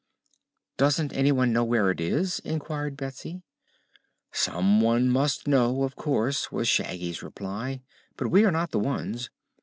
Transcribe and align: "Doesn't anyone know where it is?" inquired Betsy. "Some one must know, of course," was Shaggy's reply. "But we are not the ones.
"Doesn't 0.77 1.13
anyone 1.13 1.53
know 1.53 1.63
where 1.63 1.91
it 1.91 2.01
is?" 2.01 2.39
inquired 2.39 2.97
Betsy. 2.97 3.43
"Some 4.31 4.81
one 4.81 5.07
must 5.07 5.47
know, 5.47 5.83
of 5.83 5.95
course," 5.95 6.51
was 6.51 6.67
Shaggy's 6.67 7.21
reply. 7.21 7.83
"But 8.17 8.29
we 8.31 8.43
are 8.43 8.51
not 8.51 8.71
the 8.71 8.79
ones. 8.79 9.29